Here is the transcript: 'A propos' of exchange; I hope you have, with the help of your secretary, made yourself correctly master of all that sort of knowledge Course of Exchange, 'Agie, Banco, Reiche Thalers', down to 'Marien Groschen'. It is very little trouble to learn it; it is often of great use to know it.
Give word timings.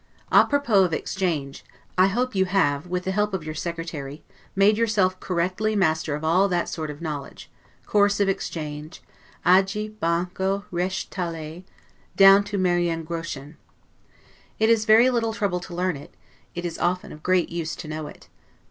'A 0.31 0.45
propos' 0.45 0.83
of 0.87 0.93
exchange; 0.93 1.63
I 1.95 2.07
hope 2.07 2.33
you 2.33 2.45
have, 2.45 2.87
with 2.87 3.03
the 3.03 3.11
help 3.11 3.35
of 3.35 3.43
your 3.43 3.53
secretary, 3.53 4.23
made 4.55 4.75
yourself 4.75 5.19
correctly 5.19 5.75
master 5.75 6.15
of 6.15 6.23
all 6.23 6.47
that 6.49 6.67
sort 6.67 6.89
of 6.89 7.03
knowledge 7.03 7.51
Course 7.85 8.19
of 8.19 8.27
Exchange, 8.27 9.03
'Agie, 9.45 9.89
Banco, 9.89 10.65
Reiche 10.71 11.07
Thalers', 11.09 11.65
down 12.15 12.43
to 12.45 12.57
'Marien 12.57 13.03
Groschen'. 13.03 13.57
It 14.57 14.71
is 14.71 14.85
very 14.85 15.11
little 15.11 15.33
trouble 15.35 15.59
to 15.59 15.75
learn 15.75 15.95
it; 15.95 16.15
it 16.55 16.65
is 16.65 16.79
often 16.79 17.11
of 17.11 17.21
great 17.21 17.49
use 17.49 17.75
to 17.75 17.87
know 17.87 18.07
it. 18.07 18.27